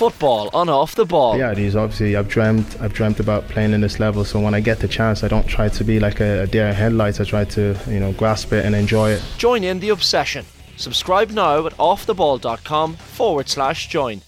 [0.00, 1.36] football on off the ball.
[1.36, 4.24] Yeah, these obviously I've dreamt I've dreamt about playing in this level.
[4.24, 6.68] So when I get the chance, I don't try to be like a, a deer
[6.68, 7.20] in headlights.
[7.20, 9.22] I try to you know grasp it and enjoy it.
[9.36, 10.46] Join in the obsession.
[10.78, 14.22] Subscribe now at offtheball.com forward slash join.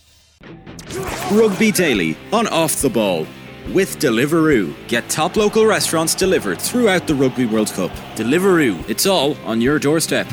[1.30, 3.26] Rugby Daily on Off the Ball
[3.72, 4.74] with Deliveroo.
[4.88, 7.92] Get top local restaurants delivered throughout the Rugby World Cup.
[8.14, 10.26] Deliveroo, it's all on your doorstep.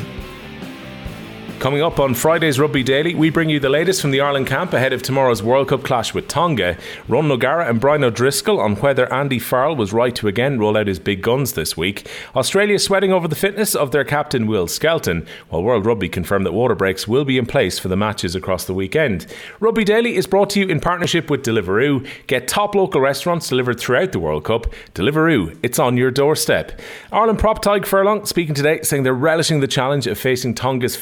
[1.60, 4.72] Coming up on Friday's Rugby Daily, we bring you the latest from the Ireland camp
[4.72, 6.78] ahead of tomorrow's World Cup clash with Tonga.
[7.06, 10.86] Ron O'Gara and Brian O'Driscoll on whether Andy Farrell was right to again roll out
[10.86, 12.08] his big guns this week.
[12.34, 16.54] Australia sweating over the fitness of their captain Will Skelton, while World Rugby confirmed that
[16.54, 19.26] water breaks will be in place for the matches across the weekend.
[19.60, 22.08] Rugby Daily is brought to you in partnership with Deliveroo.
[22.26, 24.66] Get top local restaurants delivered throughout the World Cup.
[24.94, 26.80] Deliveroo, it's on your doorstep.
[27.12, 30.96] Ireland prop Tadhg Furlong speaking today, saying they're relishing the challenge of facing Tonga's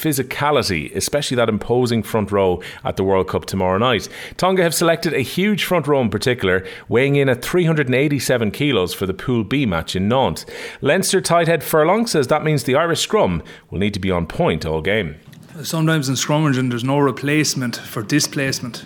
[0.57, 4.09] especially that imposing front row at the World Cup tomorrow night.
[4.37, 9.07] Tonga have selected a huge front row in particular, weighing in at 387 kilos for
[9.07, 10.47] the Pool B match in Nantes.
[10.81, 14.27] Leinster tight head Furlong says that means the Irish scrum will need to be on
[14.27, 15.17] point all game.
[15.63, 18.85] Sometimes in scrummaging, there's no replacement for displacement.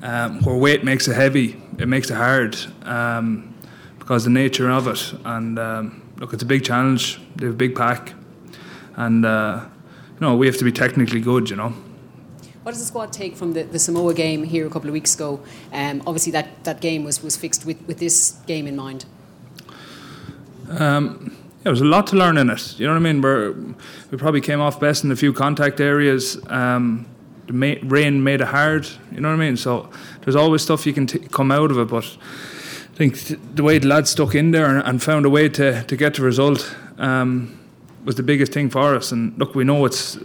[0.00, 3.52] Um, where weight makes it heavy, it makes it hard um,
[3.98, 5.12] because the nature of it.
[5.24, 7.20] And um, look, it's a big challenge.
[7.36, 8.14] They have a big pack,
[8.96, 9.66] and uh,
[10.20, 11.74] know, we have to be technically good, you know.
[12.62, 15.14] What does the squad take from the, the Samoa game here a couple of weeks
[15.14, 15.40] ago?
[15.72, 19.06] Um, obviously, that, that game was, was fixed with, with this game in mind.
[20.68, 22.78] Um, yeah, there was a lot to learn in it.
[22.78, 23.22] You know what I mean?
[23.22, 23.52] We're,
[24.10, 26.38] we probably came off best in a few contact areas.
[26.48, 27.06] Um,
[27.46, 28.86] the ma- rain made it hard.
[29.12, 29.56] You know what I mean?
[29.56, 29.88] So
[30.22, 33.62] there's always stuff you can t- come out of it, but I think th- the
[33.62, 36.22] way the lads stuck in there and, and, found a way to, to get the
[36.22, 36.76] result.
[36.98, 37.58] Um,
[38.04, 39.12] was the biggest thing for us.
[39.12, 40.18] And look, we know it's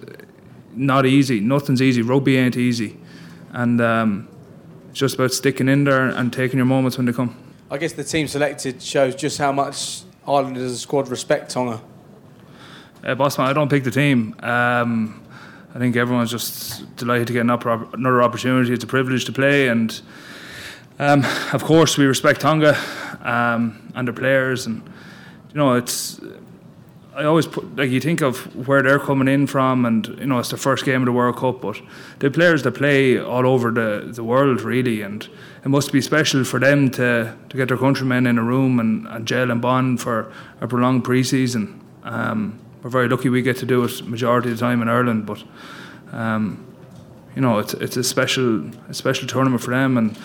[0.76, 1.40] not easy.
[1.40, 2.02] Nothing's easy.
[2.02, 2.98] Rugby ain't easy,
[3.52, 4.28] and um,
[4.90, 7.36] it's just about sticking in there and taking your moments when they come.
[7.70, 11.82] I guess the team selected shows just how much Ireland as a squad respect Tonga.
[13.04, 14.36] Uh, Bossman, I don't pick the team.
[14.40, 15.22] Um,
[15.76, 18.74] I think everyone's just delighted to get another opportunity.
[18.74, 20.00] It's a privilege to play, and
[21.00, 22.78] um, of course we respect Tonga
[23.22, 24.84] um, and their players, and
[25.50, 26.22] you know it's
[27.16, 28.38] I always put like you think of
[28.68, 31.38] where they're coming in from, and you know it's the first game of the World
[31.38, 31.80] Cup, but
[32.20, 35.30] the players that play all over the, the world really, and
[35.64, 39.08] it must be special for them to, to get their countrymen in a room and,
[39.08, 41.80] and gel and bond for a prolonged pre-season.
[42.04, 45.28] Um, we're very lucky we get to do it majority of the time in Ireland,
[45.28, 45.44] but
[46.12, 46.66] um,
[47.36, 50.18] you know it's it's a special a special tournament for them and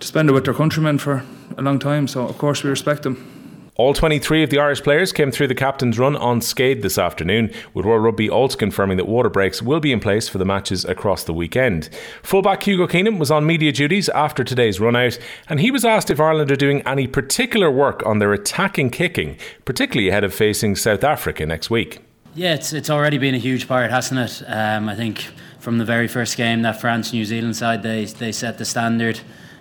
[0.00, 1.24] to spend it with their countrymen for
[1.56, 2.08] a long time.
[2.08, 3.41] So of course we respect them.
[3.76, 7.86] All 23 of the Irish players came through the captain's run unscathed this afternoon, with
[7.86, 11.24] World Rugby also confirming that water breaks will be in place for the matches across
[11.24, 11.88] the weekend.
[12.22, 15.18] Fullback Hugo Keenan was on media duties after today's run out,
[15.48, 19.38] and he was asked if Ireland are doing any particular work on their attacking kicking,
[19.64, 22.00] particularly ahead of facing South Africa next week.
[22.34, 24.44] Yeah, it's, it's already been a huge part, hasn't it?
[24.48, 28.32] Um, I think from the very first game, that France New Zealand side, they, they
[28.32, 29.20] set the standard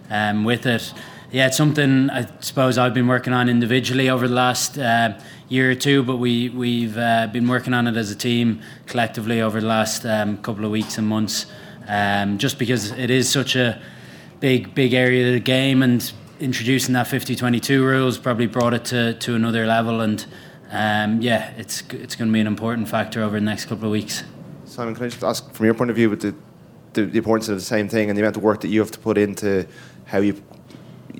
[0.09, 0.93] um, with it
[1.31, 5.71] yeah, it's something I suppose I've been working on individually over the last uh, year
[5.71, 9.61] or two, but we we've uh, been working on it as a team collectively over
[9.61, 11.45] the last um, couple of weeks and months.
[11.87, 13.81] Um, just because it is such a
[14.39, 19.13] big big area of the game, and introducing that 50-22 rules probably brought it to,
[19.13, 20.01] to another level.
[20.01, 20.25] And
[20.71, 23.91] um, yeah, it's it's going to be an important factor over the next couple of
[23.91, 24.23] weeks.
[24.65, 26.35] Simon, can I just ask from your point of view, with the,
[26.93, 28.91] the, the importance of the same thing and the amount of work that you have
[28.91, 29.67] to put into
[30.05, 30.41] how you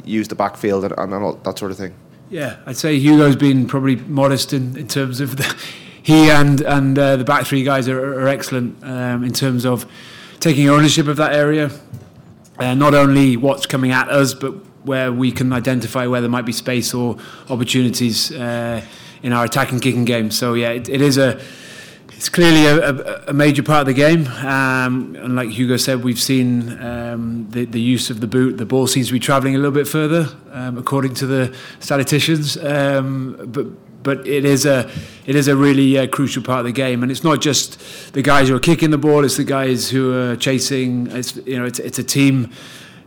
[0.06, 1.94] use the backfield and, and all, that sort of thing?
[2.30, 5.56] Yeah, I'd say Hugo's been probably modest in, in terms of the,
[6.02, 9.86] he and and uh, the back three guys are, are excellent um, in terms of
[10.40, 11.70] taking ownership of that area.
[12.58, 14.54] Uh, not only what's coming at us, but
[14.86, 17.18] where we can identify where there might be space or
[17.50, 18.82] opportunities uh,
[19.24, 20.32] in our attacking kicking game.
[20.32, 21.42] So yeah, it, it is a
[22.22, 24.28] it's clearly a, a, a, major part of the game.
[24.28, 28.60] Um, and like Hugo said, we've seen um, the, the, use of the boot.
[28.60, 32.58] The ball seems to be travelling a little bit further, um, according to the statisticians.
[32.58, 33.66] Um, but
[34.04, 34.88] but it is a
[35.26, 37.80] it is a really uh, crucial part of the game, and it's not just
[38.14, 41.08] the guys who are kicking the ball; it's the guys who are chasing.
[41.08, 42.52] It's you know it's it's a team.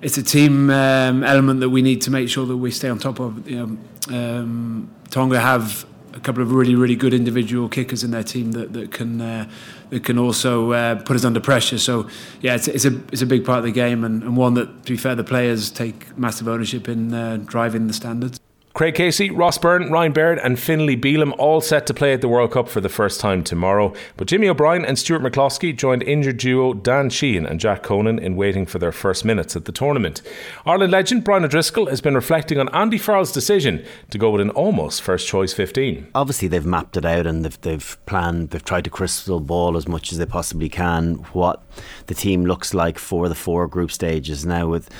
[0.03, 2.99] It's a team um, element that we need to make sure that we stay on
[2.99, 3.49] top of.
[3.49, 3.79] You
[4.09, 8.53] know, um, Tonga have a couple of really really good individual kickers in their team
[8.53, 9.51] that that can uh,
[9.91, 11.79] that can also uh, put us under pressure.
[11.79, 12.09] So
[12.41, 14.85] yeah, it's, it's a it's a big part of the game and, and one that
[14.87, 18.44] to be fair the players take massive ownership in uh, driving the standards.
[18.75, 22.29] Craig Casey, Ross Byrne, Ryan Baird, and Finlay Bealham all set to play at the
[22.29, 23.95] World Cup for the first time tomorrow.
[24.17, 28.35] But Jimmy O'Brien and Stuart McCloskey joined injured duo Dan Sheehan and Jack Conan in
[28.35, 30.23] waiting for their first minutes at the tournament.
[30.67, 34.51] Ireland legend Brian O'Driscoll has been reflecting on Andy Farrell's decision to go with an
[34.51, 36.09] almost first choice 15.
[36.13, 39.87] Obviously, they've mapped it out and they've, they've planned, they've tried to crystal ball as
[39.87, 41.63] much as they possibly can what
[42.09, 44.45] the team looks like for the four group stages.
[44.45, 44.91] Now, with,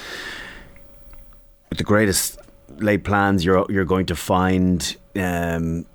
[1.71, 2.39] with the greatest
[2.79, 5.87] laid plans, you're you're going to find um,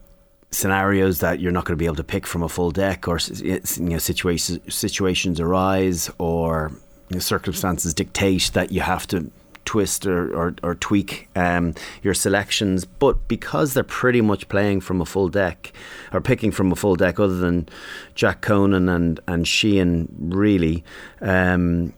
[0.51, 3.19] scenarios that you're not going to be able to pick from a full deck, or
[3.37, 6.71] you know, situations situations arise, or
[7.09, 9.31] you know, circumstances dictate that you have to
[9.65, 12.85] twist or, or, or tweak um, your selections.
[12.85, 15.71] But because they're pretty much playing from a full deck
[16.11, 17.69] or picking from a full deck, other than
[18.15, 20.83] Jack Conan and and Sheehan, really.
[21.21, 21.93] Um,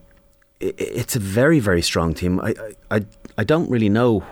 [0.64, 2.40] it's a very, very strong team.
[2.40, 2.54] I,
[2.88, 3.04] I,
[3.36, 4.24] I don't really know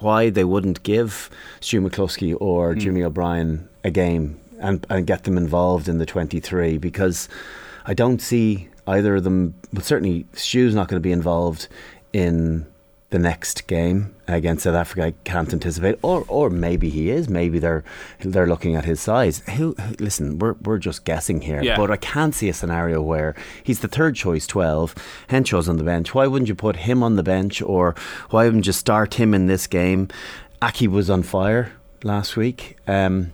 [0.00, 1.30] why they wouldn't give
[1.60, 2.78] Stu McCloskey or mm.
[2.78, 7.28] Jimmy O'Brien a game and, and get them involved in the 23 because
[7.86, 11.68] I don't see either of them, but certainly Stu's not going to be involved
[12.12, 12.66] in
[13.10, 15.06] the next game against South Africa.
[15.06, 17.28] I can't anticipate, or or maybe he is.
[17.28, 17.84] Maybe they're
[18.20, 19.38] they're looking at his size.
[19.56, 21.76] Who, listen, we're we're just guessing here, yeah.
[21.76, 24.94] but I can't see a scenario where he's the third choice twelve.
[25.28, 26.14] Henshaw's on the bench.
[26.14, 27.94] Why wouldn't you put him on the bench, or
[28.30, 30.08] why wouldn't you start him in this game?
[30.60, 31.72] Aki was on fire
[32.02, 32.76] last week.
[32.86, 33.32] Um,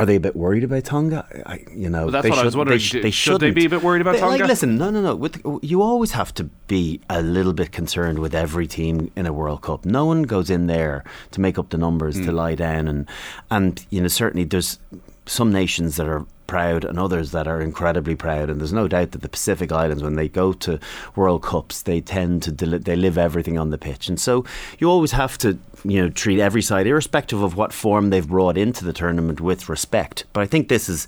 [0.00, 1.26] are they a bit worried about Tonga?
[1.44, 2.78] I, you know, well, that's what I was wondering.
[2.78, 4.38] They, sh- they should they be a bit worried about they, Tonga?
[4.38, 5.14] Like, listen, no, no, no.
[5.14, 9.32] With, you always have to be a little bit concerned with every team in a
[9.34, 9.84] World Cup.
[9.84, 12.24] No one goes in there to make up the numbers mm.
[12.24, 13.06] to lie down, and
[13.50, 14.78] and you know certainly there's
[15.26, 18.50] some nations that are proud and others that are incredibly proud.
[18.50, 20.80] And there's no doubt that the Pacific Islands, when they go to
[21.14, 24.08] World Cups, they tend to deli- they live everything on the pitch.
[24.08, 24.44] And so
[24.80, 28.58] you always have to you know treat every side, irrespective of what form they've brought
[28.58, 30.24] into the tournament, with respect.
[30.32, 31.06] But I think this is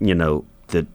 [0.00, 0.86] you know the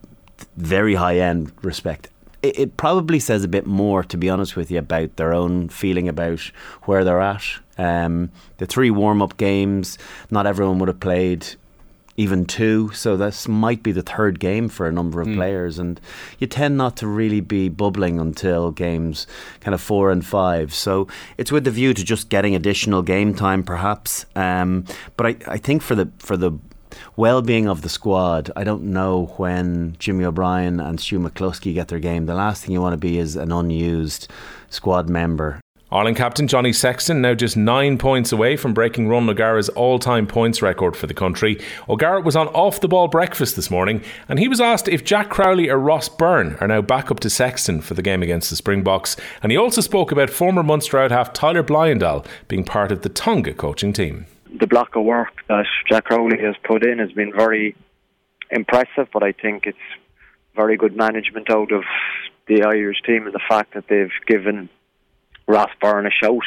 [0.56, 2.08] very high end respect
[2.42, 6.08] it, probably says a bit more, to be honest with you, about their own feeling
[6.08, 6.40] about
[6.84, 7.44] where they're at.
[7.76, 9.98] Um, the three warm up games,
[10.30, 11.46] not everyone would have played
[12.20, 12.90] even two.
[12.92, 15.36] So this might be the third game for a number of mm.
[15.36, 15.98] players, and
[16.38, 19.26] you tend not to really be bubbling until games
[19.60, 20.74] kind of four and five.
[20.74, 21.08] So
[21.38, 24.26] it's with the view to just getting additional game time, perhaps.
[24.36, 24.84] Um,
[25.16, 26.52] but I, I think for the for the
[27.16, 28.50] well-being of the squad.
[28.54, 32.26] I don't know when Jimmy O'Brien and Stu McCloskey get their game.
[32.26, 34.28] The last thing you want to be is an unused
[34.68, 35.60] squad member
[35.92, 40.24] Ireland captain Johnny Sexton now just nine points away from breaking Ron O'Gara's all time
[40.24, 41.60] points record for the country.
[41.88, 45.30] O'Gara was on off the ball breakfast this morning and he was asked if Jack
[45.30, 48.56] Crowley or Ross Byrne are now back up to Sexton for the game against the
[48.56, 49.16] Springboks.
[49.42, 53.08] And he also spoke about former Munster out half Tyler Bleyendaal being part of the
[53.08, 54.26] Tonga coaching team.
[54.60, 57.74] The block of work that Jack Crowley has put in has been very
[58.52, 59.78] impressive, but I think it's
[60.54, 61.82] very good management out of
[62.46, 64.68] the Irish team and the fact that they've given
[65.46, 66.44] Ross Byrne a shout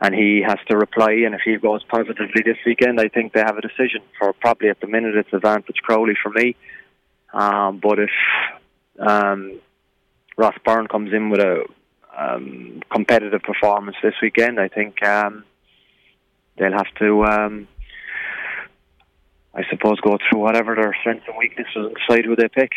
[0.00, 1.12] and he has to reply.
[1.26, 4.00] And if he goes positively this weekend, I think they have a decision.
[4.18, 6.56] For probably at the minute, it's advantage Crowley for me.
[7.32, 8.10] Um, but if
[8.98, 9.60] um,
[10.36, 11.64] Ross Byrne comes in with a
[12.16, 15.44] um, competitive performance this weekend, I think um,
[16.58, 17.68] they'll have to, um,
[19.54, 22.72] I suppose, go through whatever their strengths and weaknesses and decide who they pick.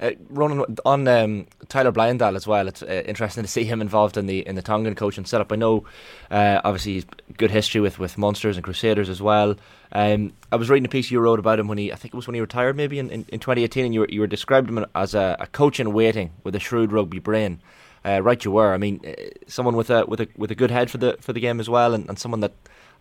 [0.00, 2.68] Uh, running on um, Tyler Bleyendaal as well.
[2.68, 5.52] It's uh, interesting to see him involved in the in the Tongan coaching setup.
[5.52, 5.84] I know,
[6.30, 9.56] uh, obviously, he's good history with with Munsters and Crusaders as well.
[9.92, 12.16] Um, I was reading a piece you wrote about him when he, I think it
[12.16, 14.70] was when he retired, maybe in, in, in 2018, and you were, you were described
[14.70, 17.60] him as a, a coach in waiting with a shrewd rugby brain.
[18.04, 18.72] Uh, right, you were.
[18.72, 19.12] I mean, uh,
[19.48, 21.68] someone with a with a with a good head for the for the game as
[21.68, 22.52] well, and, and someone that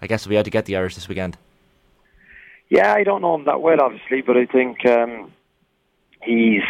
[0.01, 1.37] I guess will be able to get the Irish this weekend.
[2.67, 5.31] Yeah, I don't know him that well, obviously, but I think um,
[6.21, 6.63] he's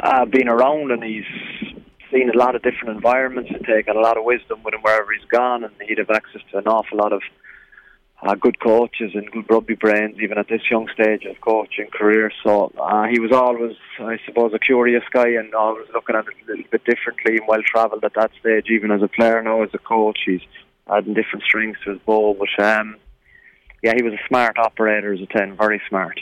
[0.00, 1.24] uh, been around and he's
[2.12, 5.12] seen a lot of different environments and taken a lot of wisdom with him wherever
[5.12, 7.22] he's gone, and he'd have access to an awful lot of
[8.22, 12.30] uh, good coaches and good rugby brains, even at this young stage of coaching career.
[12.42, 16.34] So uh, he was always, I suppose, a curious guy and always looking at it
[16.46, 19.62] a little bit differently and well travelled at that stage, even as a player now
[19.62, 20.20] as a coach.
[20.24, 20.40] He's
[20.88, 22.96] adding different strings to his bow, but um,
[23.82, 26.20] yeah, he was a smart operator as a ten, very smart.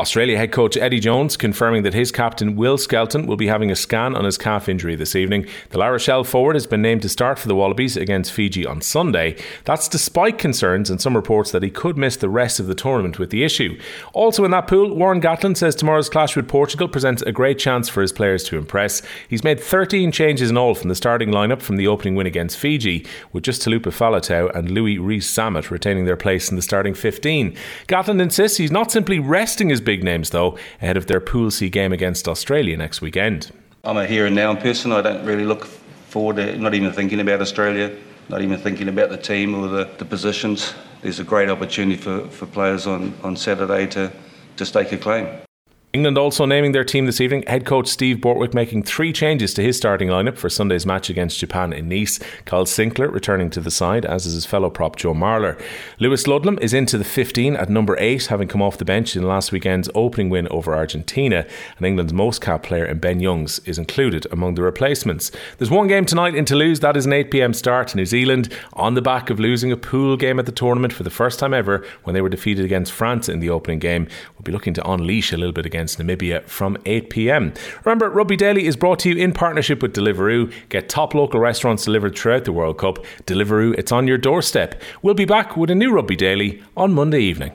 [0.00, 3.76] Australia head coach Eddie Jones confirming that his captain Will Skelton will be having a
[3.76, 5.46] scan on his calf injury this evening.
[5.68, 8.80] The La Rochelle forward has been named to start for the Wallabies against Fiji on
[8.80, 9.36] Sunday.
[9.66, 13.18] That's despite concerns and some reports that he could miss the rest of the tournament
[13.18, 13.78] with the issue.
[14.14, 17.90] Also in that pool, Warren Gatland says tomorrow's clash with Portugal presents a great chance
[17.90, 19.02] for his players to impress.
[19.28, 22.56] He's made 13 changes in all from the starting lineup from the opening win against
[22.56, 23.04] Fiji,
[23.34, 27.54] with just Taulupe Faletau and Louis Rees-Zammit retaining their place in the starting 15.
[27.86, 31.68] Gatland insists he's not simply resting his big names, though, ahead of their Pool C
[31.68, 33.50] game against Australia next weekend.
[33.82, 34.92] I'm a here and now person.
[34.92, 35.64] I don't really look
[36.14, 37.90] forward to not even thinking about Australia,
[38.28, 40.74] not even thinking about the team or the, the positions.
[41.02, 44.12] There's a great opportunity for, for players on, on Saturday to,
[44.58, 45.26] to stake a claim.
[45.92, 47.42] England also naming their team this evening.
[47.48, 51.40] Head coach Steve Borthwick making three changes to his starting lineup for Sunday's match against
[51.40, 52.20] Japan in Nice.
[52.44, 55.60] Kyle Sinckler returning to the side, as is his fellow prop Joe Marler.
[55.98, 59.24] Lewis Ludlam is into the 15 at number 8, having come off the bench in
[59.24, 61.44] last weekend's opening win over Argentina.
[61.76, 65.32] And England's most capped player in Ben Youngs is included among the replacements.
[65.58, 66.78] There's one game tonight in Toulouse.
[66.78, 70.38] That is an 8pm start New Zealand on the back of losing a pool game
[70.38, 73.40] at the tournament for the first time ever when they were defeated against France in
[73.40, 74.06] the opening game.
[74.34, 77.54] We'll be looking to unleash a little bit again against Namibia from 8 pm.
[77.86, 80.52] Remember, Rugby Daily is brought to you in partnership with Deliveroo.
[80.68, 82.98] Get top local restaurants delivered throughout the World Cup.
[83.24, 84.82] Deliveroo, it's on your doorstep.
[85.00, 87.52] We'll be back with a new Rugby Daily on Monday evening.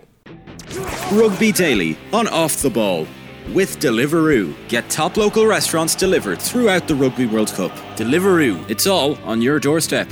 [1.12, 3.05] Rugby Daily on Off the Ball.
[3.53, 7.72] With Deliveroo, get top local restaurants delivered throughout the Rugby World Cup.
[7.96, 10.08] Deliveroo, it's all on your doorstep.